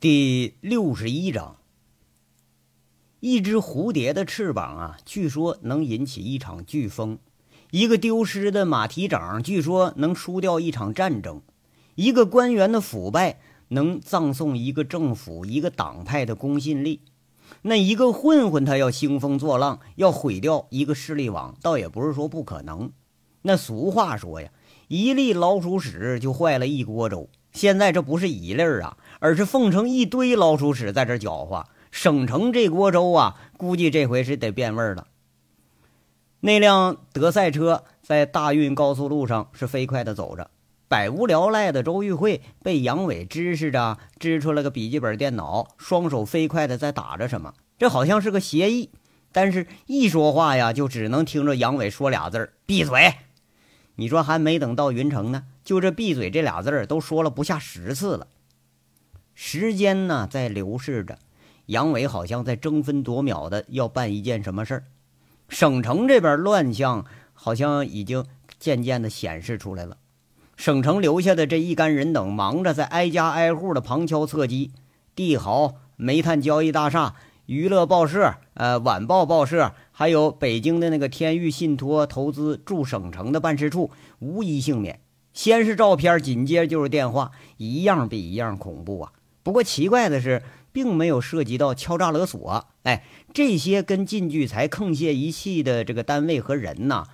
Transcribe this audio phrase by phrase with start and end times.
[0.00, 1.58] 第六十一章，
[3.20, 7.18] 一只蝴蝶的翅膀啊，据说能引起一场飓风；
[7.70, 11.42] 一个丢失的马蹄掌，据说能输掉一场战争；
[11.96, 17.02] 一个官员的腐败，能葬送一个政府、一个党派的公信力。
[17.60, 22.90] 那一个混混，他要兴风作浪，要毁掉一个势力网，倒也不是说不可能。
[23.42, 24.50] 那俗话说呀，
[24.88, 27.28] 一粒老鼠屎就坏了一锅粥。
[27.52, 35.06] 现在这不是一粒儿啊，而是奉承一堆老鼠屎在这搅和，省城这锅粥啊，估计这回是得变味儿了。
[36.40, 40.50] 那辆德赛车在大运高速路上是飞快的走着，
[40.88, 48.90] 百无聊赖的周玉慧被杨伟支持着支出了个笔记本电脑，双手飞快的在打着什么，这好像是个协议，
[49.32, 53.14] 但是一说话呀，就只能听着杨伟说俩字儿：“闭嘴。”
[53.96, 58.26] 你说还没等到云城呢，就这“闭嘴”这俩字儿都说了不下十次了。
[59.34, 61.18] 时间呢在流逝着，
[61.66, 64.84] 杨伟好像在争分夺秒的要办一件什么事儿。
[65.48, 68.24] 省城这边乱象好像已经
[68.58, 69.96] 渐渐的显示出来了。
[70.56, 74.72] 省城留下的这一干人等忙着在挨家挨户的旁敲侧击，
[75.14, 77.16] 帝豪煤炭交易大厦。
[77.46, 83.90] 娱乐报社、呃晚报报社，还有北京的那个天域信托投资驻省城的办事处，
[84.20, 85.00] 无一幸免。
[85.32, 89.12] 先是照片，紧接着就是电话，一样比一样恐怖啊！
[89.42, 92.66] 不过奇怪的是，并没有涉及到敲诈勒索。
[92.82, 97.04] 哎，这些跟靳聚财沆瀣一气的这个单位和人呐，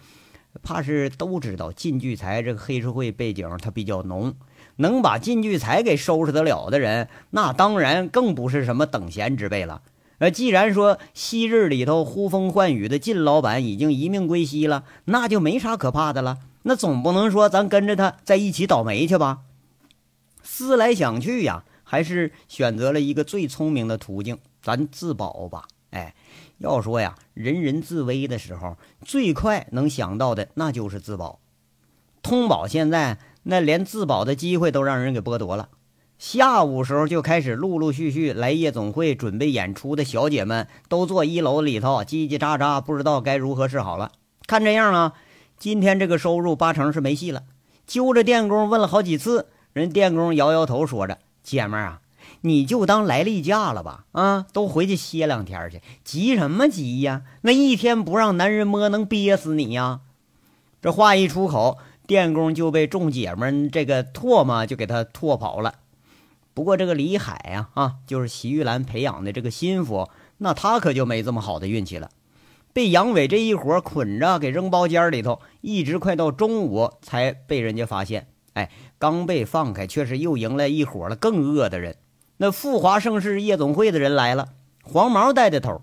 [0.63, 4.35] 怕是都知道靳聚财这个黑社会背景，他比较浓。
[4.77, 9.83] 能把靳聚财给收拾得了的人，那当然更不是什么等闲之辈了。
[10.19, 16.39] 呃，既然说昔日里头呼风唤雨的靳老板已经一命归西了，那就没啥可怕的了。
[16.69, 19.39] 那总不能说咱跟着他在一起倒霉去吧？
[20.43, 25.69] 思来想去呀，还是选择了一个最聪明的途径，咱自保吧。
[25.91, 26.13] 哎，
[26.59, 31.39] 要说呀，人人自危的时候，最快能想到的那就是自保。
[32.21, 35.69] 通宝现在那连自保的机会都让人给剥夺了。
[36.19, 44.11] 下午时候就开始陆陆续续来夜总会准备演出的小姐们，都坐一楼里头叽叽喳喳，不知道该如何是好了。
[44.49, 45.13] 看这样啊，
[45.59, 47.43] 今天这个收入八成是没戏了。
[47.87, 52.01] 揪着电工问了好几次，人电工摇摇头，说着：“姐们儿啊，
[52.41, 57.23] 你就当来例假了吧，啊，都回去歇两天去，急什么急呀？
[57.43, 60.01] 那一天不让男人摸，能憋死你呀？”
[60.83, 65.75] 这话一出口，电工就被众姐们这个唾沫就给他唾跑了。
[66.55, 72.11] 不过这个李海呀，啊，就是席玉兰培养的这个心腹，那他可就没这么好的运气了，
[72.77, 78.27] 被杨伟这一伙捆着给扔包间里头，一直快到中午才被人家发现。
[78.53, 81.97] 哎，刚被放开，却是又迎来一伙了更恶的人。
[82.37, 84.49] 那富华盛世夜总会的人来了，
[84.83, 85.81] 黄毛带的头。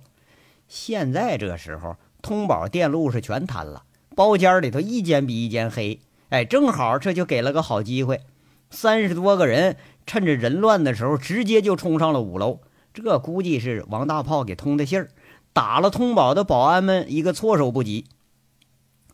[0.67, 3.81] 现在这时候，通宝电路是全瘫了，
[4.15, 5.99] 包间里头一间比一间黑。
[6.29, 8.21] 哎，正好这就给了个好机会，
[8.69, 9.77] 三十多个人。
[10.05, 12.59] 趁着人乱的时候，直接就冲上了五楼。
[12.93, 15.09] 这估计是王大炮给通的信儿，
[15.53, 18.07] 打了通宝的保安们一个措手不及。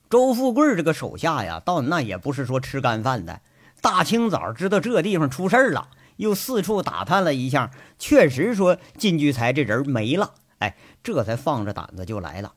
[0.09, 3.41] 周富贵这个手下呀，到那也不是说吃干饭的。
[3.81, 10.31] 大清早知道这地方出事了，又四处打探了一下，确实说靳聚财这人没了。
[10.57, 12.53] 哎，这才放着胆子就来了。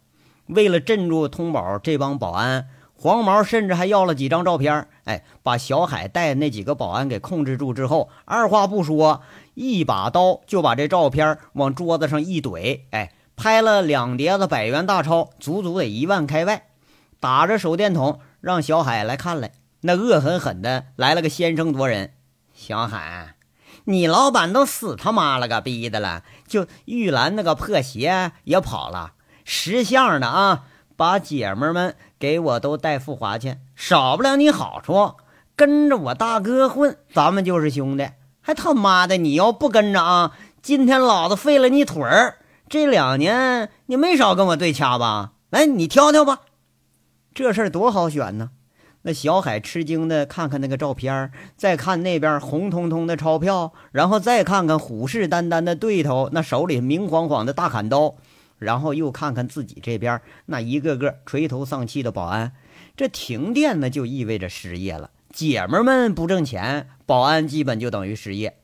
[0.46, 2.68] 为了镇住通宝这帮保安。
[2.94, 9.22] 黄毛甚至还要了几张照片，哎，把小海带那几个保安给控制住之后，二话不说，
[9.54, 13.10] 一把刀就把这照片往桌子上一怼，哎，
[13.42, 16.68] 拍了两叠子百元大钞，足足得一万开外，
[17.18, 22.12] 打着手电筒让小海来看来，那恶狠狠的来了个先声夺人。
[22.54, 23.34] 小海，
[23.86, 29.14] 你老板都死他妈了个逼的了，就玉兰那个破鞋也跑了，
[29.44, 30.66] 识相的啊！
[30.96, 35.16] 把姐们们给我都带富华去，少不了你好处。
[35.56, 38.08] 跟着我大哥混，咱们就是兄弟。
[38.40, 40.30] 还他妈的，你要不跟着啊，
[40.62, 42.36] 今天老子废了你腿儿。
[42.72, 45.34] 这两年你没少跟我对掐吧？
[45.50, 46.40] 来，你挑挑吧。
[47.34, 48.52] 这事儿多好选呢。
[49.02, 58.14] 那小海吃惊的看看那个照片，再看那边红彤彤的钞票，然后再看看虎视眈眈的对头，那手里明晃晃的大砍刀。
[58.58, 62.52] 然后又看看自己这边那一个个垂头丧气的保安，
[62.96, 65.10] 这停电呢就意味着失业了。
[65.30, 68.56] 姐们们不挣钱，保安基本就等于失业。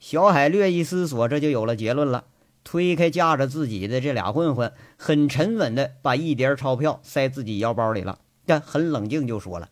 [0.00, 2.24] 小海略一思索，这就有了结论了。
[2.64, 9.68] 推开架着自己的这俩混混，很沉稳的把一叠钞票塞自己腰包里了，但很冷静就说了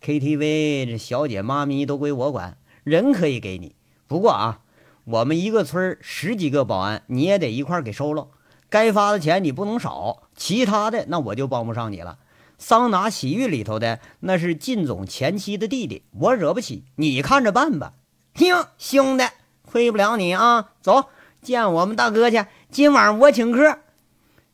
[0.00, 3.74] ：“KTV 这小姐妈咪都归我管，人可以给你，
[4.06, 4.60] 不过啊，
[5.04, 8.28] 我们一个村十几个保安，你也得一块给收了。
[8.68, 12.18] 该发的钱你不能少，其他的那我就帮不上你了。
[12.56, 17.94] 桑拿洗浴里头的那是靳总前妻的弟弟，我惹不起，你看着办吧。
[18.34, 19.24] 行，兄弟，
[19.62, 21.06] 亏不了你啊，走
[21.42, 22.44] 见我们大哥去。
[22.70, 23.78] 今晚我请客。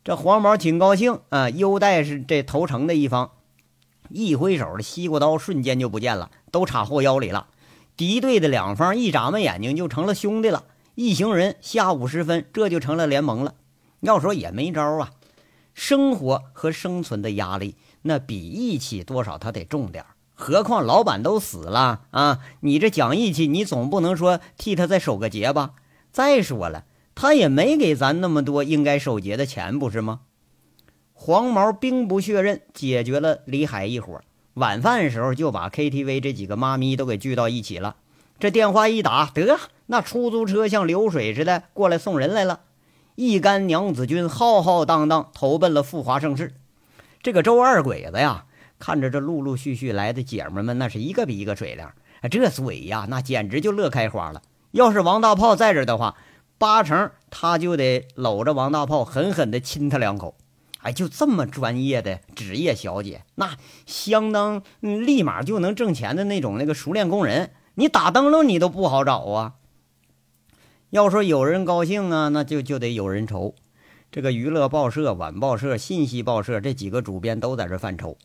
[0.05, 3.33] 这黄毛挺高兴啊，优待是这投诚的一方。
[4.09, 7.49] 一挥手，的西瓜刀瞬间就不见了，都插后腰里了。
[7.97, 10.65] 敌对的两方一眨巴眼睛就成了兄弟了。
[10.95, 13.55] 一行人下午时分，这就成了联盟了。
[14.01, 15.11] 要说也没招啊，
[15.75, 20.05] 生活和生存的压力，那比义气多少他得重点
[20.35, 25.73] 何况老板都死了啊，你这讲义气，你总不能说替他再守个节吧？
[26.17, 30.21] 再说了，他也没给咱那么多应该守节的钱，不是吗？
[31.13, 34.23] 黄毛兵不血刃解决了李海一伙，
[34.55, 37.97] 晚饭时候就把 KTV 这几个妈咪都给聚到一起了。
[38.39, 39.59] 这电话一打，得
[39.89, 42.61] 那出租车像流水似的过来送人来了。
[43.17, 46.55] 一干娘子军浩浩荡荡投奔了富华盛世。
[47.23, 48.47] 这个周二鬼子呀，
[48.79, 51.87] 看着这陆陆续续来的姐们们，那是一个比一个水灵。
[52.31, 54.41] 这嘴呀，那简直就乐开花了。
[54.73, 56.17] 要是王大炮在这的话，
[56.59, 60.35] 八成他就得搂着王大炮狠狠地亲他两口。
[60.83, 69.55] 哎，就这么专业的职业小姐，那相当立马就能挣钱的那种那个熟练工人，你打灯笼你都不好找啊。
[70.91, 73.55] 要说有人高兴啊，那就就得有人愁。
[74.13, 78.17] 这个娱乐报社、晚报社、信息报社这几个主编都在这犯愁。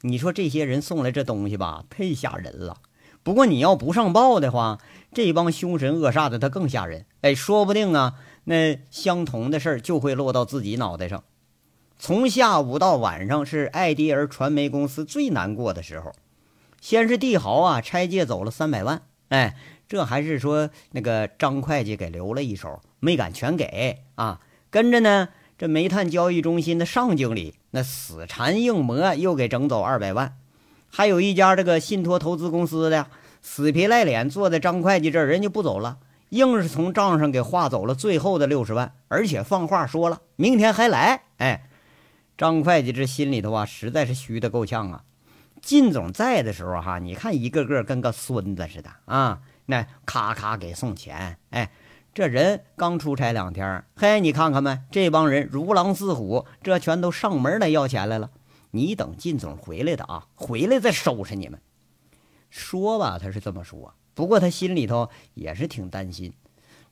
[0.00, 2.76] 你说这些人送来这东西吧，太吓人了。
[3.22, 4.78] 不过你要不上报的话，
[5.12, 7.06] 这帮凶神恶煞的他更吓人。
[7.20, 11.24] 哎，说不定啊，那相同的事儿就会落到自己脑袋上。
[11.98, 16.12] 从下午到晚上是艾迪尔传媒公司最难过的时候。
[16.80, 19.56] 先是帝豪啊拆借走了三百万，哎。
[19.88, 24.38] 这还是说那个张会计给留了一手，没敢全给啊。
[24.68, 30.36] 跟着呢，这煤炭交易中心的尚经理那死缠硬磨，又给整走二百万。
[30.90, 33.06] 还有一家这个信托投资公司的
[33.42, 35.98] 死皮赖脸坐在张会计这儿，人就不走了，
[36.30, 41.22] 硬是从账上给划走了最后的六十万，而且放话说了明天还来。
[41.36, 41.68] 哎，
[42.36, 45.04] 张会计这心里头啊，实在是虚的够呛啊。
[45.60, 49.40] 靳总在的时候哈，你看一个个跟个孙子似的啊。
[49.66, 51.70] 那咔咔给送钱，哎，
[52.14, 54.78] 这人刚出差两天，嘿，你看看没？
[54.90, 58.30] 这帮人如狼似虎，这全都上门来要钱来了。
[58.70, 61.60] 你等靳总回来的啊，回来再收拾你们。
[62.50, 66.32] 说吧，他是这么说，不过他心里头也是挺担心。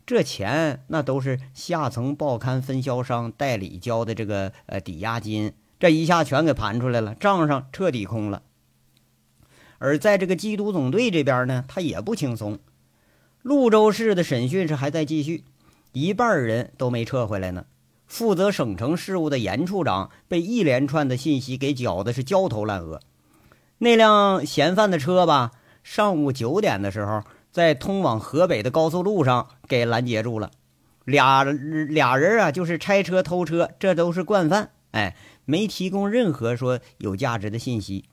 [0.04, 8.42] 这钱那都是下层报刊分销商代理交的这个呃抵押金，这一下全给盘出来了，账上彻底空了。
[9.78, 12.58] 而在这个缉毒总队这边呢，他也不轻松。
[13.42, 15.44] 潞州市的审讯是还在继续，
[15.92, 17.66] 一半人都没撤回来呢。
[18.06, 23.00] 负责省城事务的严处长被一连串的信息给搅的是焦头烂额。
[23.78, 30.50] 那辆嫌犯的车吧，上午九点的时候，在通往河北的高速路上给拦截住了。
[31.04, 34.70] 俩俩人啊，就是拆车偷车，这都是惯犯。
[34.92, 35.14] 哎，
[35.44, 38.04] 没提供任何说有价值的信息。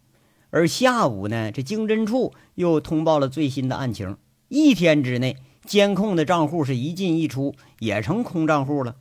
[0.50, 4.18] 而下午呢，这经侦处又通报了最新的案情。
[4.50, 8.98] 一天之内，监控的账户是一进一出，也成空账户了。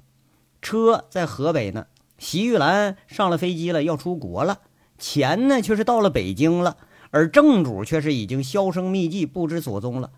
[0.62, 4.61] 车在河北呢，席玉兰上了飞机了，要出国了。
[4.97, 6.76] 钱呢，却是到了北京了，
[7.11, 10.11] 而正主却是已经销声匿迹，不知所踪了。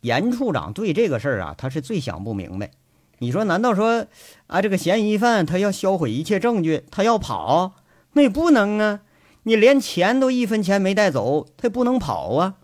[0.00, 2.70] 严处长对这个事儿啊，他是最想不明白。
[3.18, 4.06] 你说，难道说
[4.46, 7.72] 啊，这个嫌疑犯他要销毁一切证据，他要跑？
[8.12, 9.00] 那也不能啊。
[9.44, 12.54] 你连钱都一分钱没带走，他也不能跑啊！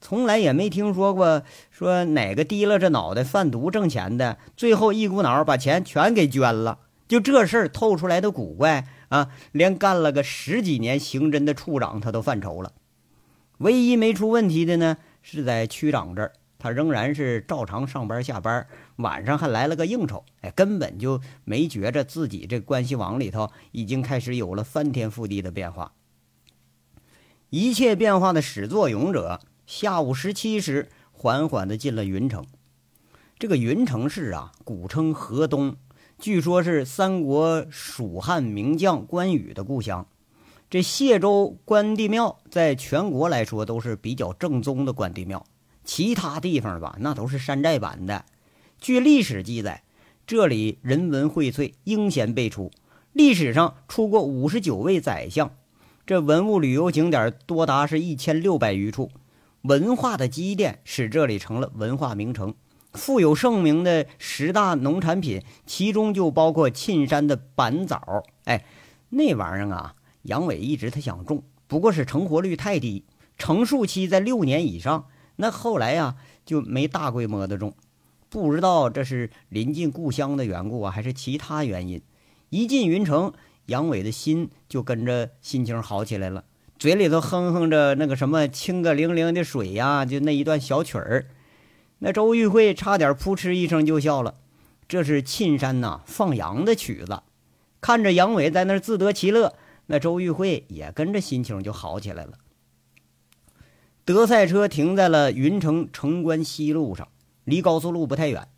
[0.00, 6.78] 从来也没听说过说哪个提拉着脑袋贩毒挣钱的，最后一股脑把钱全给捐了。
[7.06, 12.72] 就这事儿透出来的古怪啊，连干了个十几年刑侦的处长他都犯愁了。
[13.58, 18.66] 唯一没出问题的呢，是在区长这儿，他仍然是照常上班下班，
[18.96, 25.92] 晚上还来了个应酬，哎，根本就没觉着自己这关系网里头已经开始有了翻天覆地的变化。
[27.50, 32.44] 一切变化的始作俑者，下午十七时缓缓地进了云城。
[33.38, 35.76] 这个云城市啊，古称河东，
[36.18, 40.08] 据说是三国蜀汉名将关羽的故乡。
[40.68, 45.46] 这谢州关帝庙在全国来说都是比较正宗的关帝庙，
[45.84, 48.24] 其他地方吧，那都是山寨版的。
[48.80, 49.84] 据历史记载，
[50.26, 52.72] 这里人文荟萃，英贤辈出，
[53.12, 55.52] 历史上出过五十九位宰相。
[56.04, 59.12] 这文物旅游景点多达是一千六百余处，
[59.62, 62.54] 文化的积淀使这里成了文化名城。
[62.92, 68.24] 富有盛名的十大农产品，其中就包括沁山的板枣。
[68.44, 68.64] 哎，
[69.10, 73.04] 那玩意儿啊，杨伟一直他想种，不过是成活率太低，
[73.38, 75.06] 成树期在六年以上。
[75.36, 77.74] 那后来呀，就没大规模的种。
[78.28, 82.02] 不知道这是临近故乡的缘故啊，还是其他原因。
[82.48, 83.32] 一进云城，
[83.66, 86.44] 杨伟的心就跟着心情好起来了，
[86.80, 91.26] 嘴里头哼哼着那个什么“清个灵灵的水呀”，就那一段小曲儿。
[91.98, 94.36] 那周玉慧差点扑哧一声就笑了，
[94.88, 97.22] 这是沁山呐放羊的曲子。
[97.82, 99.56] 看着杨伟在那自得其乐，
[99.88, 102.32] 那周玉慧也跟着心情就好起来了。
[104.06, 107.08] 德赛车停在了云城城关西路上，
[107.44, 108.48] 离高速路不太远。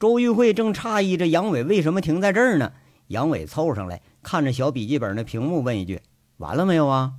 [0.00, 2.72] 周玉慧正诧异着杨伟为什么停在这儿呢？
[3.06, 6.00] 杨伟凑上来，看着小笔记本的屏幕，问一句
[6.38, 7.12] ：“完了没有啊？”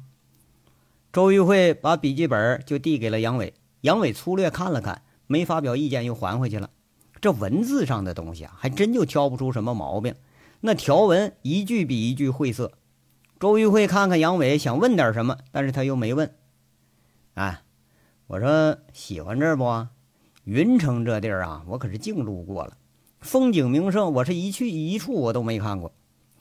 [1.11, 5.01] 周玉慧把笔记本就递给了杨伟，杨伟粗略看了看。
[5.25, 6.69] 没发表意见，又还回去了。
[7.21, 10.15] 这文字上的东西啊，还真就挑不出什么毛病。
[10.61, 12.71] 那条文一句比一句晦涩。
[13.39, 16.33] 周玉慧看看杨伟，想问点什么，但是他又没问。
[17.35, 17.61] 哎，
[18.27, 19.87] 我说喜欢这儿不？
[20.43, 22.77] 云城这地儿啊，我可是净路过了，
[23.19, 25.91] 风景名胜，我是一去一处我都没看过。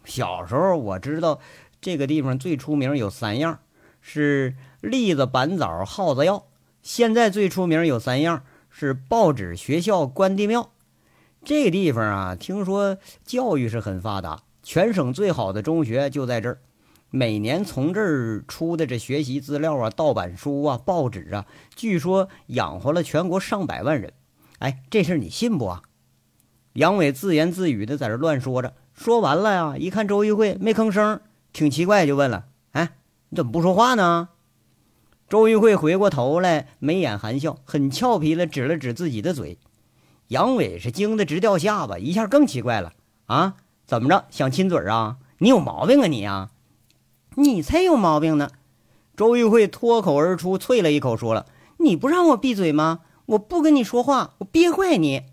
[0.05, 1.41] 小时候我知道
[1.81, 3.61] 这个地方最出名有三样，
[4.01, 6.47] 是栗子、板枣、耗子药。
[6.83, 8.45] 现在最出名有三样。
[8.71, 10.71] 是报纸、学校、关帝庙，
[11.43, 16.61] 这地方啊，听说教育是很发达，全省最好的中学就在这儿。
[17.11, 24.13] 每年从这儿出的这学习资料啊、盗版书啊、报纸啊，据说养活了全国上百万人。
[24.61, 25.83] 哎，这事你信不啊？
[26.75, 31.21] 杨伟自言自语的在这乱说着，说完了呀，一看周玉慧没吭声，
[31.53, 32.45] 挺奇怪，就问了：“，
[33.31, 34.29] 你怎么不说话呢？”
[35.29, 39.59] 周玉慧回过头来，眉眼含笑，很俏皮的指了指自己的嘴。
[40.29, 42.93] 杨伟是惊得直掉下巴，一下更奇怪了
[43.27, 43.57] ：“啊，
[43.87, 44.25] 怎么着？
[44.31, 45.19] 想亲嘴啊？
[45.39, 46.51] 你有毛病啊你啊？
[47.37, 48.51] 你才有毛病呢！”
[49.17, 51.47] 周玉慧脱口而出，啐了一口，说了
[51.79, 53.01] ：“你不让我闭嘴吗？
[53.27, 55.25] 我不跟你说话，我憋坏你！”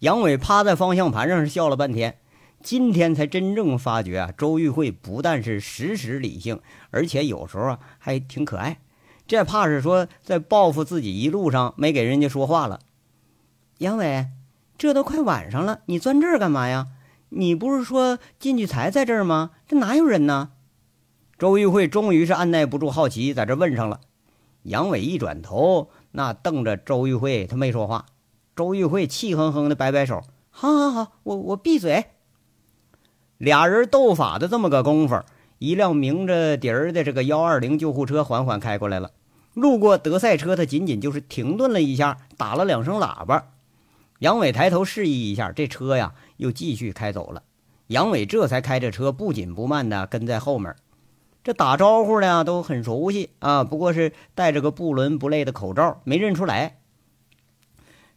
[0.00, 2.18] 杨伟趴在方向盘上是笑了半天，
[2.66, 8.80] 今天才真正发觉啊，周玉慧不但是时时理性，而且有时候啊还挺可爱。
[9.28, 12.80] 这怕是说在报复自己一路上没给人家说话了。
[13.78, 14.26] 杨伟，
[14.76, 16.88] 这都快晚上了，你钻这儿干嘛呀？
[17.28, 19.52] 你不是说进去才在这儿吗？
[19.68, 20.50] 这哪有人呢？
[21.38, 24.00] 周玉慧终于是按耐不住好奇，在这问上了。
[24.64, 28.06] 杨伟一转头，那瞪着周玉慧，他没说话。
[28.56, 30.20] 周玉慧气哼哼的摆摆手
[30.50, 32.06] ：“好好好，我我闭嘴。”
[33.38, 35.20] 俩人斗法的这么个功夫。
[35.58, 39.12] 一辆鸣着笛儿的这个幺二零救护车缓缓开过来了，
[39.54, 43.48] 路过德赛车，他仅仅就是停顿了一下，打了两声喇叭。
[44.18, 47.42] 杨伟抬头示意一下，这车呀又继续开走了。
[47.86, 50.76] 杨伟这才开着车，不紧不慢的跟在后面。
[51.42, 56.80] 这打招呼的都很熟悉啊，不过是戴着个不伦不类的口罩，没认出来。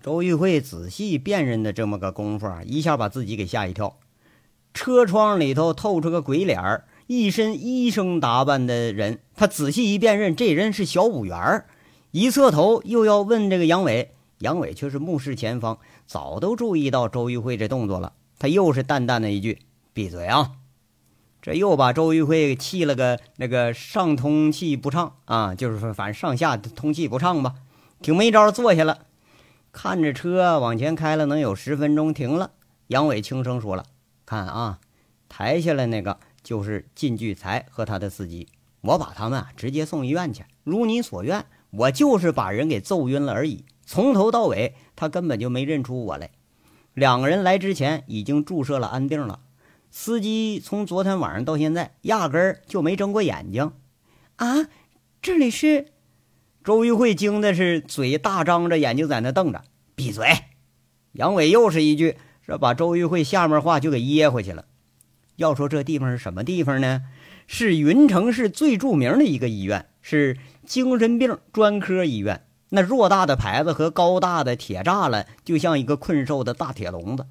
[0.01, 3.97] 周玉慧仔细辨认的这么个功夫啊，一下把自己给吓一跳。
[4.73, 6.85] 车窗里头透出个鬼脸儿。
[7.07, 11.65] 一身医生打扮的人，他仔细一辨认，这人是小五元儿
[12.11, 18.13] 一侧头又要问这个杨伟，杨伟却是目视前方，早都注意到周玉慧这动作了。
[18.37, 19.59] 他又是淡淡的一句
[19.91, 20.51] ：“闭嘴啊！”
[21.41, 27.55] 这又把周玉慧气了个那个上通气不畅啊，就是说反正上下通气不畅吧，
[28.01, 28.99] 挺没招，坐下了，
[29.71, 32.51] 看着车往前开了能有十分钟，停了。
[32.87, 33.85] 杨伟轻声说了
[34.29, 34.79] ：“看啊，
[35.27, 38.47] 抬下来那个。”就是靳聚财和他的司机，
[38.81, 40.45] 我把他们啊直接送医院去。
[40.63, 43.65] 如你所愿，我就是把人给揍晕了而已。
[43.85, 46.31] 从头到尾，他根本就没认出我来。
[46.93, 49.41] 两个人来之前已经注射了安定了。
[49.91, 53.73] 司机从昨天晚上到现在，压根儿就没睁过眼睛。
[54.37, 54.69] 啊，
[55.21, 55.87] 这里是？
[56.63, 59.61] 周玉慧惊的是嘴大张着，眼睛在那瞪着。
[59.93, 60.25] 闭嘴！
[61.11, 62.17] 杨伟又是一句，
[62.49, 64.65] 这把周玉慧下面话就给噎回去了。
[65.35, 67.03] 要说这地方是什么地方呢？
[67.45, 72.41] 是云城市最著名的一个医院，是精神病专科医院。
[72.69, 77.27] 那偌大的牌子和高大的铁栅栏，就像一个困兽的大铁笼子。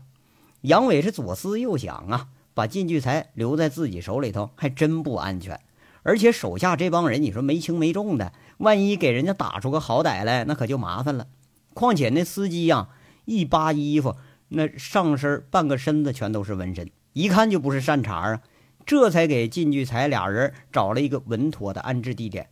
[0.60, 5.58] 杨伟是左思右想啊，把靳聚财留在自己手里头还真不安全。
[6.04, 11.26] 而且手下这帮人，你说没轻没重的，万一给人家打出个好歹来，那可就麻烦了。
[11.74, 12.90] 况且那司机呀，
[13.24, 14.14] 一扒衣服，
[14.48, 16.90] 那上身半个身子全都是纹身。
[17.12, 18.40] 一看就不是善茬啊，
[18.86, 22.48] 这才给靳聚财俩人找了一个稳妥的安置地点。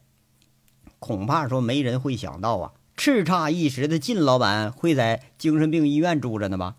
[0.98, 6.76] 恐怕说没人会想到啊，叱咤一时的靳老板会在精神病医院住着呢吧？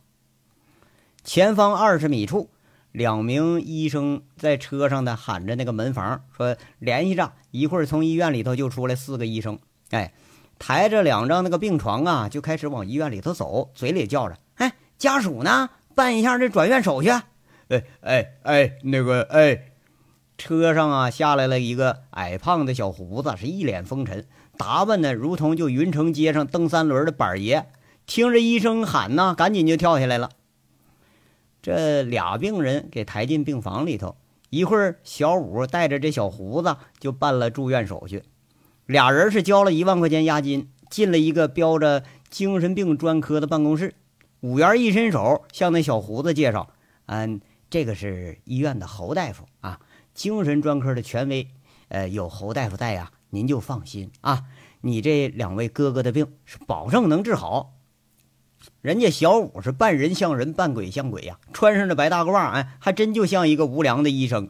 [1.23, 2.49] 前方二十米处，
[2.91, 9.59] 两名医生在车上的喊着那个门房，说联系着，一会儿从医院里头就出来四个医生。
[9.91, 10.13] 哎，
[10.57, 14.37] 抬着两张那个病床啊，就开始往医院里头走，嘴里叫着：“，
[14.97, 15.69] 家属呢？
[15.95, 17.09] 办一下这转院手续。”
[17.69, 19.71] 哎哎哎，那个哎，
[20.37, 24.25] 车上啊下来了一个矮胖的小胡子，是一脸风尘。
[24.57, 27.67] 打扮的如同就云城街上蹬三轮的板爷，
[28.05, 30.29] 听着医生喊呢，赶紧就跳下来了。
[31.61, 34.15] 这俩病人给抬进病房里头，
[34.49, 38.23] 一会儿小五带着这小胡子就办了住院手续。
[38.85, 43.93] 俩人是交了一万块钱押金，进了一个标着精神病专科的办公室。
[44.41, 46.69] 五元一伸手向那小胡子介绍
[47.07, 49.79] ：“嗯，这个是医院的侯大夫啊，
[50.13, 51.47] 精神专科的权威。
[51.89, 54.45] 呃，有侯大夫在呀。”您就放心啊，
[54.79, 57.73] 你这两位哥哥的病是保证能治好。
[58.81, 64.49] 人家小五是扮人像人，扮鬼像鬼呀，穿上这白大褂，哎，还真就像一个无良的医生。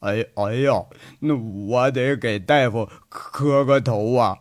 [0.00, 0.86] 哎哎呀，
[1.20, 4.38] 那我得给大夫磕个头啊！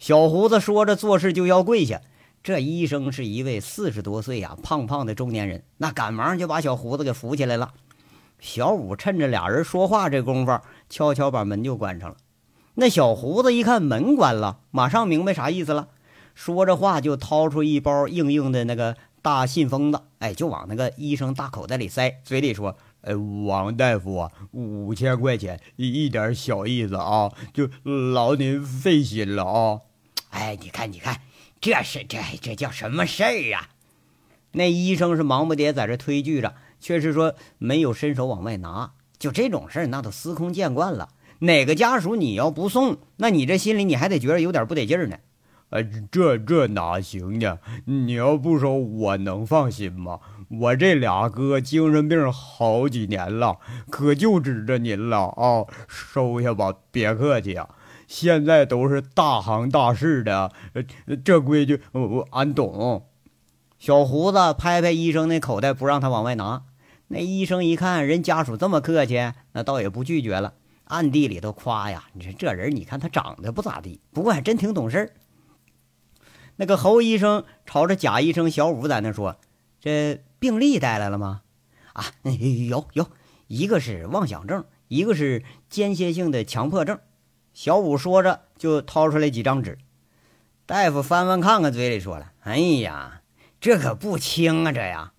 [0.00, 2.00] 小胡子说着，做事就要跪下。
[2.46, 7.74] 这医生是一位四十多岁呀，胖胖的中年人，那赶忙就把小胡子给扶起来了。
[8.38, 12.16] 小五趁着俩人说话这功夫，悄悄把门就关上了。
[12.76, 15.88] 那小胡子一看门关了，马上明白啥意思了，
[16.36, 29.80] 说着话就掏出一包硬硬的那个大信封子，哎，就往那个医生大口袋里塞，嘴里说：“呃，王大夫啊，五千块钱，一点小意思啊，就劳您费心了啊。”
[30.30, 31.20] 哎，你看，你看，
[31.66, 33.70] 这是这这叫什么事儿啊？
[34.52, 41.08] 那医生是忙不迭在这推拒着，却是说没有伸手往外拿，就这种事儿，那都司空见惯了。
[41.40, 45.16] 哪个家属你要不送，那你这心里你还得觉得有点不得劲儿呢。
[45.70, 45.82] 呃，
[46.12, 47.58] 这这哪行呢？
[47.86, 50.20] 你要不收，我能放心吗？
[50.48, 53.58] 我这俩哥精神病好几年了，
[53.90, 55.66] 可就指着您了啊！
[55.88, 57.68] 收下吧，别客气啊。
[58.06, 60.52] 现在都是大行大事的，
[61.24, 63.06] 这规矩我我俺懂。
[63.78, 66.64] 小胡子拍拍医生那口袋，不让他往外拿。
[67.08, 70.54] 那医生一看人家属这么客气，那倒也不拒绝了。
[70.84, 75.12] 暗地里头夸呀，你说这人，你看他长得不咋地，不过还真挺懂事。
[76.56, 79.36] 那个侯医生朝着贾医生小五在那说
[79.78, 81.42] ：“这病历带来了吗？”
[81.92, 82.04] 啊，
[82.68, 83.08] 有有，
[83.46, 86.98] 一个是妄想症，一个是间歇性的强迫症。
[87.56, 89.78] 小五说着就掏出来几张纸，
[90.66, 93.22] 大夫翻翻看看，嘴里说了：“哎呀，
[93.58, 95.14] 这可不轻啊，这呀。”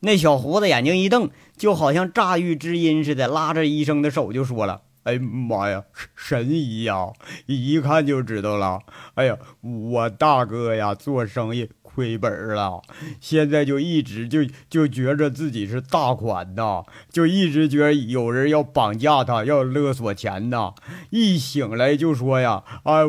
[0.00, 4.84] 那小胡子眼睛一瞪，就好像乍遇知音似的，拉着医生的手就说了。
[5.02, 5.84] 哎妈呀，
[6.14, 7.12] 神医呀，
[7.44, 8.80] 一看就知道了。
[9.12, 12.82] 哎呀，我大哥呀，做生意亏本了，
[13.22, 20.74] 现在就一直就就觉着自己是大款呐，就一直觉得有人要绑架他，要勒索钱呐。
[21.08, 23.00] 一醒来就说呀，啊，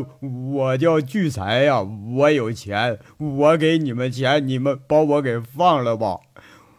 [0.53, 6.19] 我叫聚财呀，我有钱，我给你们钱，你们把我给放了吧。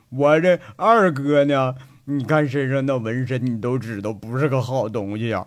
[0.09, 1.75] 我这二哥呢？
[2.07, 5.47] 你看身上那纹身，你都知道不是个好东西呀。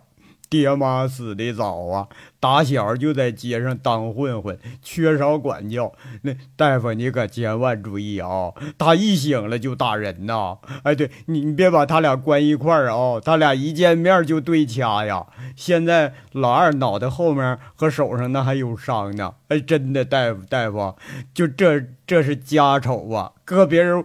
[0.51, 2.09] 爹妈死的早啊，
[2.41, 5.93] 打小就在街上当混混，缺少管教。
[6.23, 8.51] 那大夫，你可千万注意啊！
[8.77, 10.57] 他一醒了就打人呐。
[10.83, 15.25] 哎，对你，你别把他俩关一块儿啊，他俩一见面就对掐呀。
[15.55, 19.35] 现在老二脑袋后面和手上那还有伤呢。
[19.47, 20.97] 哎，真的，大夫，大夫，
[21.33, 24.03] 就这这是家丑啊，搁别人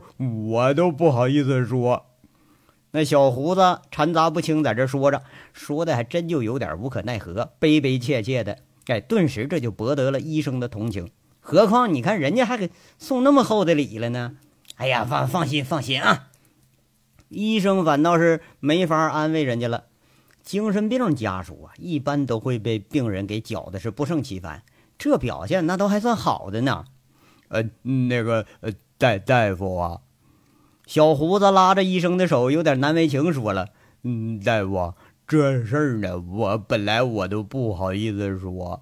[0.52, 2.05] 我都不好意思说。
[2.96, 8.56] 那小胡子掺杂不清，在这说着，说的还真就有点无可奈何，悲悲切切的。
[8.86, 11.10] 哎，顿时这就博得了医生的同情。
[11.40, 14.36] 何况你看人家还给送那么厚的礼了呢。
[14.76, 16.28] 哎呀，放放心放心啊！
[17.28, 19.84] 医生反倒是没法安慰人家了。
[20.42, 24.62] 精神病家属啊，一般都会被病人给搅的是不胜其烦，
[24.96, 26.86] 这表现那都还算好的呢。
[27.48, 30.00] 呃，那个呃，大大夫啊。
[30.86, 33.66] 小胡子拉着医生的手，有点难为情，说了
[34.04, 34.94] ：“嗯，大夫，
[35.26, 38.80] 这事儿呢，我本来我都不好意思说。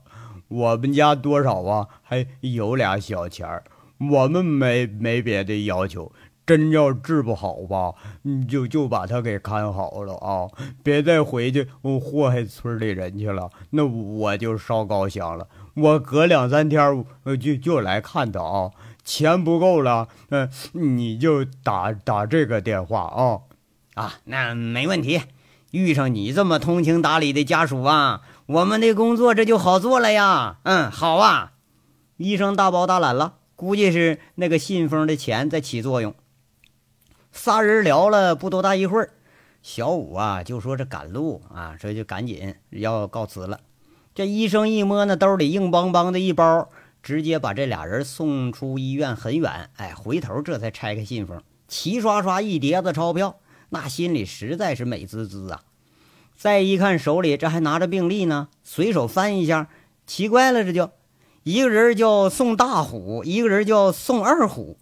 [0.48, 3.64] 我们家多少啊，还有俩小钱儿，
[3.98, 6.12] 我们没没别的要求。
[6.46, 10.46] 真要治不好吧，你就就把他给看好了啊，
[10.82, 11.66] 别再回去
[12.02, 13.48] 祸害村里人去了。
[13.70, 15.48] 那我就烧高香了。
[15.72, 17.02] 我隔两三天，
[17.40, 18.70] 就就来看他啊。”
[19.04, 23.40] 钱不够了，嗯，你就打打这个电话啊，
[23.94, 25.22] 啊，那没问题。
[25.72, 30.58] 遇上你这么通情达理的家属啊，我们的工作这就好做了呀。
[30.62, 31.52] 嗯，好啊。
[32.16, 36.14] 医生大包大揽了，估计是那个信封的钱在起作用。
[37.32, 39.10] 仨人聊了不多大一会儿，
[39.62, 43.58] 小五啊就说这赶路啊，这就赶紧要告辞了。
[44.14, 46.68] 这医生一摸那兜里硬邦邦的一包，
[47.04, 49.68] 直接把这俩人送出医院很远。
[49.76, 53.36] 哎，回头这才拆开信封，齐刷刷一叠子钞票，
[53.68, 55.60] 那心里实在是美滋滋啊。
[56.34, 59.68] 再一看手里这还拿着病历呢，随手翻一下，
[60.06, 60.90] 奇怪了，这就
[61.42, 64.78] 一个人叫宋大虎，一个人叫宋二虎。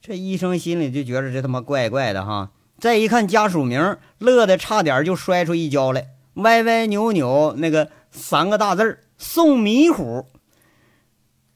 [0.00, 2.50] 这医生心里就觉得这他妈怪怪的哈。
[2.78, 7.90] 再一看家属名，乐得差点就摔出一跤来，歪歪扭扭那个。
[8.12, 10.26] 三个大字儿送迷糊。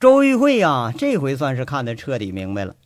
[0.00, 2.76] 周玉慧呀，这回算是看得彻底明白了。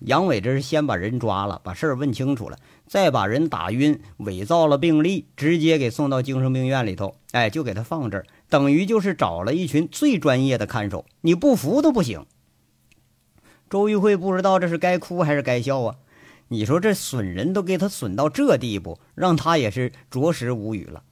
[0.00, 7.16] 杨伟这是先把人抓了，把事儿问清楚了，再把人打晕，伪造了病历，直接给送到精神病院里头。
[7.30, 12.26] 哎，就给他放这儿，等于就是找了一群最专业的看守，你不服都不行。
[13.70, 15.96] 周玉慧不知道这是该哭还是该笑啊？
[16.48, 21.02] 你说这损人都给他损到这地步，让他也是着实无语了。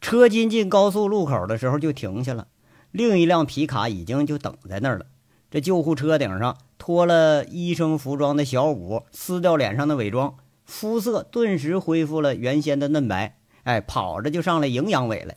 [0.00, 2.46] 车进进高速路口的时候就停下了，
[2.90, 5.06] 另一辆皮卡已经就等在那儿了。
[5.50, 13.38] 这救护车顶上脱了医生服装的小五撕掉脸上的伪装，肤色顿时恢复了原先的嫩白。
[13.64, 15.34] 哎，跑着就上来迎杨伟了。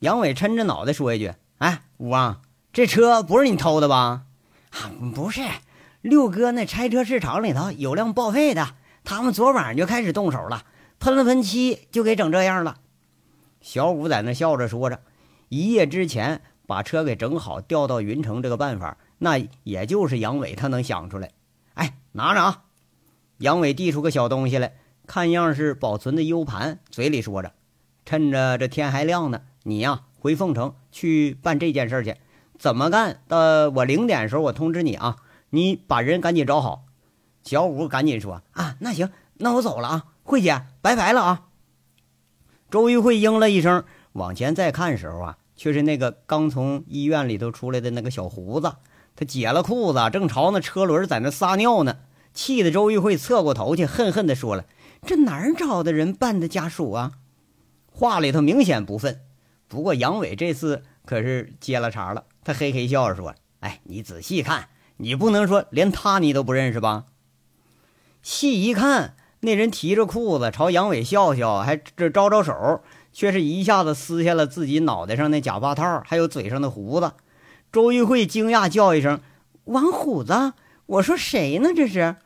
[0.00, 2.40] 杨伟抻着脑袋说一句：“哎，五啊，
[2.72, 4.22] 这车不是你偷的吧？”“，
[5.14, 5.42] 不是，
[6.00, 10.62] 六哥那拆车市场里头有辆报废的，他们昨晚上就开始动手了，
[10.98, 12.76] 喷了喷漆就给整这样了。”
[13.60, 15.00] 小五在那笑着说着
[15.50, 16.40] ：“一夜之前
[16.70, 21.32] 把车给整好，调到云城，这个办法，那也就是杨伟他能想出来。
[21.74, 22.62] 哎，拿着啊！”
[23.38, 27.54] 杨伟递出个小东西来，看样是保存的 U 盘，嘴里说着
[28.06, 32.14] ：“趁着这天还亮呢，你呀回凤城去办这件事去。
[32.56, 33.20] 怎么干？
[33.26, 35.16] 到我零点的时候我通知你啊。
[35.48, 36.84] 你把人赶紧找好。”
[37.42, 41.48] 小五赶紧说：“啊，那行，那我走了啊，慧姐，拜拜了啊。”
[42.70, 48.76] 周玉慧应了一声，往前再看时候啊，却是那个刚从医院里头出来的那个小胡子。
[49.14, 51.98] 他解了裤子，正朝那车轮在那撒尿呢，
[52.32, 54.64] 气得周玉慧侧过头去，恨恨地说了
[55.04, 57.12] ：“这哪儿找的人办的家属啊？”
[57.92, 59.20] 话里头明显不忿。
[59.68, 67.04] 不过杨伟这次可是接了茬了，他嘿嘿笑着说：“哎，你仔细看，你不能说连他你都不认识吧？”
[68.22, 69.16] 细一看。
[69.42, 77.12] 那人提着裤子朝杨伟笑笑，还这招招手，却是一下子撕下了自己脑袋上那假发套，还有嘴上的胡子。
[77.72, 79.20] 周玉慧惊讶叫一声
[79.64, 80.52] ：“王虎子！”
[80.86, 81.70] 我说：“谁呢？
[81.74, 82.16] 这是？”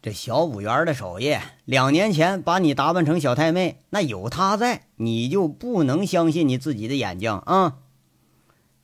[0.00, 7.76] 这小五元的手艺，两年前把你打扮成小太妹，那有他在，你就不能相信你自己的眼睛啊！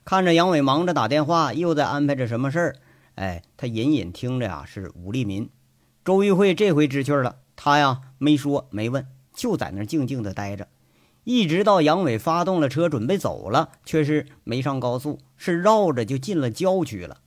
[0.04, 2.76] 看着杨伟忙着打电话，又在安排着什么事儿，
[3.16, 5.50] 哎，他隐隐听着呀，是武立民。
[6.04, 7.36] 周玉慧这回知趣了。
[7.56, 10.68] 他呀，没说没问，就在那静静的待着，
[11.28, 17.18] 一直到杨伟发动了车准备走了，却是没上高速，是绕着就进了郊区了。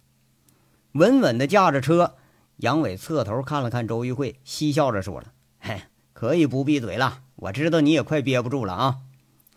[0.94, 2.16] 稳稳的驾着车，
[2.56, 5.84] 杨伟侧头看了看周玉慧，嬉笑着说了：“嘿，
[6.14, 8.98] 可以不闭嘴了，我知道你也快憋不住了啊。”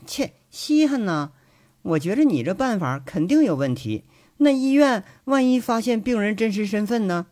[0.04, 1.32] 切，稀罕呢！
[1.80, 4.04] 我觉着你这办法肯定有问题。
[4.36, 7.28] 那医院万一发现病人真实身份呢？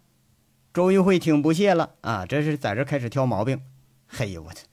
[0.73, 3.61] 周玉慧挺不屑了啊，这是在这开始挑毛病。
[4.07, 4.65] 嘿呦我操，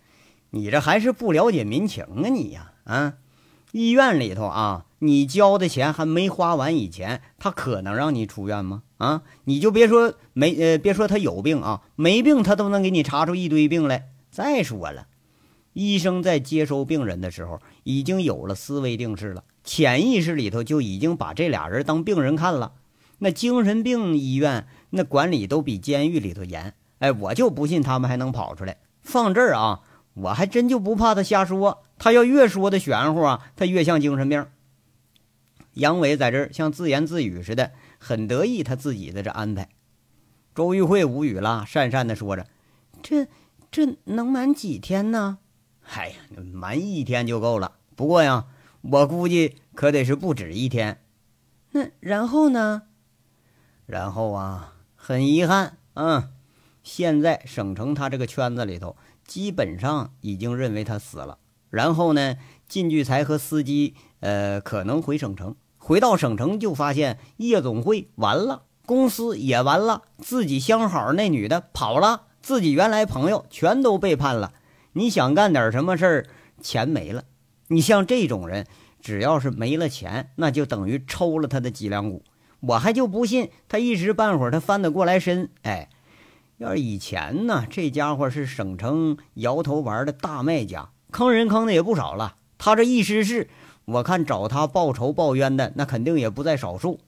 [0.51, 3.13] 你这还是不了解民情啊你呀啊！
[3.71, 8.83] 医院里头啊，你交的钱还没花完以前，他可能让你出院吗？
[8.97, 14.09] 啊，你就别说没呃，别说他有病啊，没病他都能给你查出一堆病来。
[14.31, 15.07] 再说了，
[15.73, 22.73] 医生在接收病人的时候已经有了思维定式了，潜意识里头就已经把这俩人当病人看了。
[23.19, 24.67] 那精神病医院。
[24.91, 28.77] 那管理都比监狱里头严，哎，我就不信他们还能跑出来。
[29.03, 29.81] 放这儿啊，
[30.21, 31.83] 我还真就不怕他瞎说。
[31.97, 34.45] 他要越说的玄乎啊，他越像精神病。
[35.73, 39.69] 杨伟在这儿像自言自语似的，很得意他自己的这安排。
[40.55, 42.47] 周玉慧无语了，讪讪的说着
[43.01, 43.27] ：“这
[43.71, 45.39] 这能瞒几天呢
[45.93, 46.15] ？”“哎呀，
[46.53, 47.73] 瞒一天就够了。
[47.95, 48.45] 不过呀，
[48.81, 51.01] 我估计可得是不止一天。
[51.71, 52.83] ”“那然后呢
[53.85, 56.29] ？”“然后啊。”很遗憾，嗯，
[56.83, 58.97] 现在省城他这个圈子里头，
[59.29, 61.37] 基本上已经认为他死了。
[61.69, 62.35] 然后呢，
[62.67, 65.55] 靳聚财和司机，呃，可能回省城。
[65.77, 74.51] 回到省城就发现夜总会完了，公司也完了，自己相好那女的跑了，自己原来朋友全都背叛了。
[74.93, 76.27] 你想干点什么事儿，
[76.59, 77.25] 钱没了。
[77.67, 78.65] 你像这种人，
[78.99, 82.23] 只要是没了钱，那就等于抽了他的脊梁骨。
[82.61, 85.51] 我还就不信他一时半会儿他翻得过来身。
[85.61, 85.87] 哎，
[86.59, 92.35] 要是以前呢，这家伙是省城摇头丸的大卖家，坑人坑的也不少了。
[92.57, 93.49] 他这一失势，
[93.85, 96.99] 我看找他报仇报冤的那肯定也不在少数。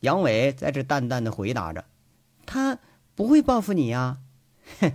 [0.00, 1.84] 杨伟在这淡淡的回答着
[2.44, 2.78] ：“他
[3.14, 4.18] 不会报复你呀。”
[4.80, 4.92] 哼，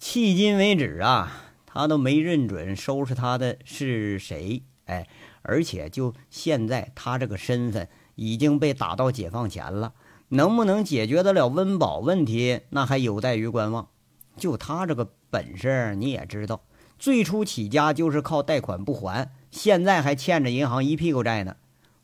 [0.00, 1.44] 迄今为止啊。
[1.72, 5.06] 他都没认准收拾他的是谁，哎，
[5.42, 9.92] 而且就现在他这个身份已经被打到解放前了，
[10.30, 13.88] 能不能解决得了温饱问题，那还有待于观望。
[14.36, 16.62] 就他这个本事，你也知道，
[16.98, 21.56] 最初起家就是靠贷款不还，现在还欠着银行一屁股债呢。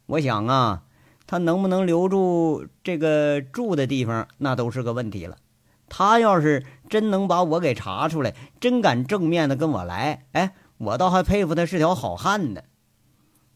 [0.06, 0.82] 我想啊，
[1.26, 5.36] 他能不能留住这个住的地方，那都是个问题了。
[5.88, 12.62] 他要是真能把我给查出来，真敢正面的跟我来，哎，我倒还佩服他是条好汉呢。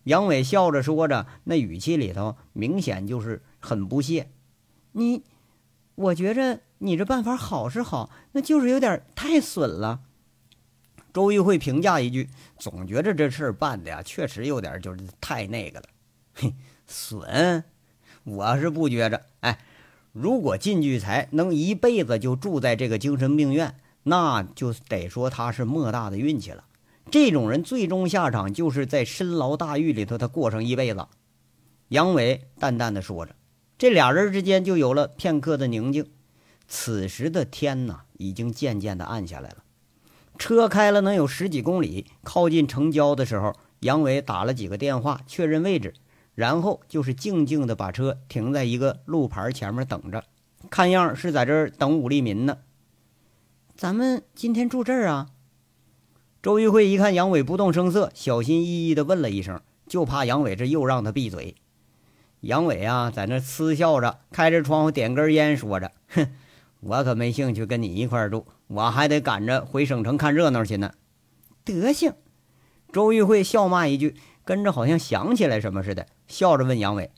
[0.04, 4.30] 杨伟笑着说着，那语气里头明显就是很不屑。
[4.92, 5.22] 你，
[5.94, 10.00] 我觉着你这办法好是好，那就是有点太损了。
[11.12, 15.86] 周玉慧评价一句，总觉着这事儿办的呀，确实有点就是太那个了。
[16.34, 16.54] 嘿，
[16.86, 17.64] 损，
[18.24, 19.58] 我是不觉着，哎。
[20.12, 26.64] 如果靳聚才能一辈子就住在这个精神病院，那就得说他是莫大的运气了。
[27.12, 31.06] 这种人最终下场就是在深牢大狱里头，他过上一辈子。
[31.90, 33.36] 杨伟淡淡的说着，
[33.80, 36.04] 这俩人之间就有了片刻的宁静。
[36.68, 39.64] 此时的天呐，已经渐渐的暗下来了。
[40.36, 45.94] 车开了能有十几公里，靠近城郊的时候，杨伟打了几个电话确认位置。
[46.34, 50.24] 然后就是静静的把车停在一个路牌前面等着，
[50.68, 52.58] 看样是在这儿等武立民呢。
[53.74, 55.28] 咱们今天住这儿啊？
[56.42, 61.56] 周玉慧一看杨伟不动声色，小心翼翼的问了一声，就怕杨伟这又让他闭嘴。
[62.40, 66.26] 杨伟啊，在那嗤笑着，开着窗户点根烟，说着：“哼，
[66.80, 70.92] 我可没兴趣跟你一块住，我还得赶着回省城看热闹去呢。”
[71.64, 72.14] 德行！
[72.92, 74.16] 周玉慧笑骂一句。
[74.42, 77.12] 跟着好像想起来什么似的，笑着问杨伟：“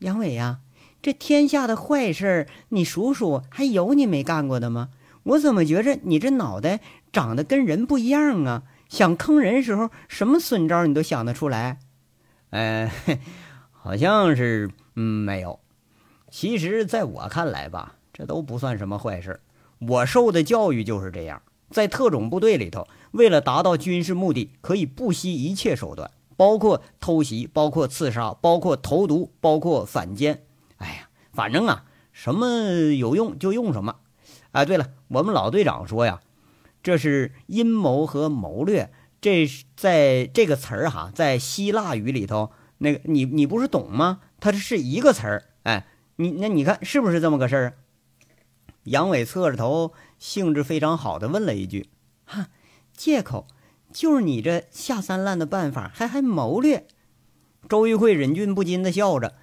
[0.00, 0.58] 杨伟呀，
[1.00, 4.90] 这天下的坏事，你数数还有你没干过的吗？
[5.22, 6.80] 我怎么觉着你这脑袋
[7.12, 8.64] 长得跟人不一样啊？
[8.90, 11.78] 想坑人时候，什么损招你都想得出来
[12.50, 12.90] ？”“呃，
[13.86, 15.60] 好像是，嗯，没有。
[16.28, 19.38] 其实，在我看来吧，这都不算什么坏事。
[19.78, 30.42] 我受的教育就是这样，在特种部队里头，为了达到军事目的，可以不惜一切手段。”包括偷袭，包括刺杀，包括投毒，包括反间。
[30.78, 32.48] 哎呀，反正啊，什么
[32.92, 34.00] 有用就用什么。
[34.50, 36.20] 哎，对了，我们老队长说呀，
[36.82, 38.90] 这是阴谋和谋略。
[39.20, 44.20] 这在这个词儿哈，在希腊语里头，那个你你不是懂吗？
[44.40, 45.44] 它这是一个词儿。
[45.62, 45.86] 哎，
[46.16, 47.78] 你那你看是不是这么个事儿？
[48.84, 51.88] 杨伟侧着头，兴致非常好的问了一句
[52.24, 52.48] ：“哈，
[52.96, 53.46] 借口。”
[53.92, 56.86] 就是你这下三滥的办法，还还谋略。
[57.66, 59.34] 周玉慧忍俊不禁的笑着，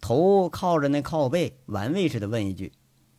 [0.00, 2.72] 头靠着那靠背，玩味似的问一句：“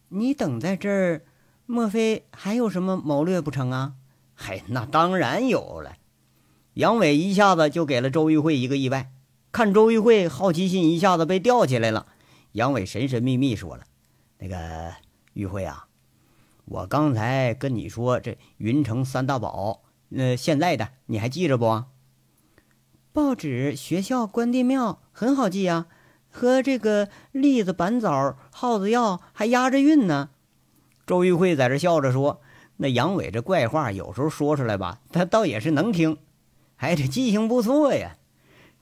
[0.09, 1.21] 你等在这儿，
[1.65, 3.93] 莫非还有什么谋略不成啊
[4.35, 5.95] ？”“嗨，那当然有了。”
[6.73, 9.11] 杨伟一下子就给了周玉慧一个意外。
[9.51, 12.07] 看周玉慧好奇心一下子被吊起来了，
[12.53, 13.83] 杨伟神神秘秘说了
[14.39, 14.93] ：“那个
[15.33, 15.87] 玉慧啊，
[16.63, 19.81] 我刚才跟你说这云城三大宝。”
[20.13, 21.83] 那现在的你还记着不？
[23.13, 25.87] 报纸、学校、关帝庙很好记呀，
[26.29, 30.29] 和这个栗子、板枣、耗子药还押着韵呢。
[31.05, 32.41] 周玉慧在这笑着说
[32.77, 36.17] ：“那杨伟这怪话有时候说出来吧，他倒也是能听。
[36.77, 38.15] 哎，这记性不错呀。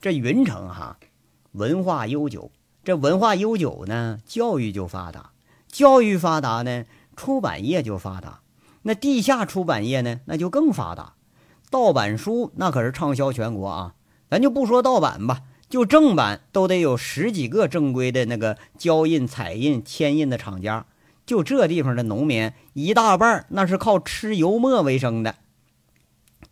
[0.00, 0.96] 这云城哈，
[1.52, 2.50] 文化悠久。
[2.82, 5.32] 这文化悠久呢，教育就发达；
[5.68, 8.40] 教育发达呢，出版业就发达。
[8.82, 11.12] 那地下出版业呢，那就更发达。”
[11.70, 13.94] 盗版书那可是畅销全国啊！
[14.28, 20.86] 咱就不说盗版吧，就正版都得有十几个正规的那个胶印、彩印、铅印的厂家。
[21.26, 25.36] 就这地方的农民一大半那是靠吃油墨为生的。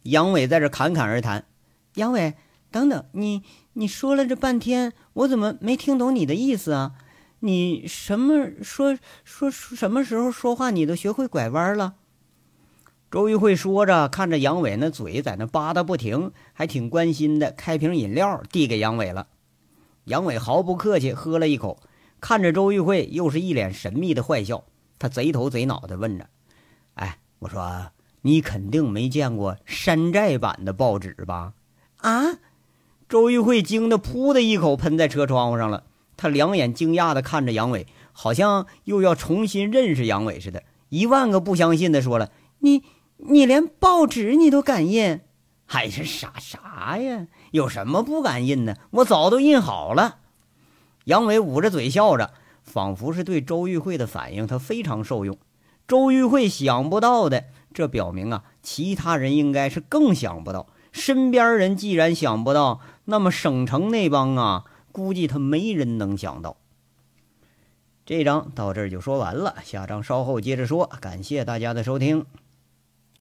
[0.03, 1.47] 杨伟在这侃侃而谈。
[1.95, 2.35] 杨伟，
[2.71, 6.95] 等等，你你说了这半天，我怎么没听懂你的意思啊？
[7.41, 11.95] 你什么说说什么时候说话你都学会拐弯了？
[13.11, 17.53] 周玉慧说着，看着杨伟那嘴在那吧嗒不停，还挺关心的。
[17.53, 19.29] 开瓶饮料递给杨伟了，
[20.05, 21.81] 杨伟毫不客气喝了一口，
[22.21, 24.65] 看着周玉慧又是一脸神秘的坏笑。
[24.99, 26.29] 他贼头贼脑的问着
[26.95, 31.55] ：“哎，我说你肯定没见过山寨版的报纸吧？”
[31.99, 32.25] 啊！
[33.09, 35.85] 周玉慧惊得噗的一口喷在车窗户上了，
[36.19, 40.63] 他两眼惊讶地看着杨伟，好像又要重新认识杨伟似的。
[40.91, 42.83] 一万个不相信的说了：“你
[43.17, 45.21] 你连报纸你都敢印？
[45.65, 47.27] 还是傻啥呀？
[47.53, 48.77] 有什么不敢印的？
[48.91, 50.19] 我早都印好了。”
[51.05, 55.39] 杨伟捂着嘴笑着，仿佛是对周玉慧的反应他非常受用。
[55.87, 60.67] 周玉慧想不到的，这表明啊，其他人应该是更想不到。
[60.91, 66.59] 身边人既然想不到，那么省城那帮啊，估计他没人能想到。
[68.05, 70.85] 这章到这儿就说完了，下章稍后接着说。
[71.01, 72.27] 感谢大家的收听。